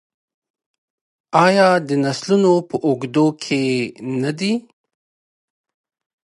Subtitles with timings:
[1.45, 3.63] آیا د نسلونو په اوږدو کې
[4.21, 4.53] نه دی؟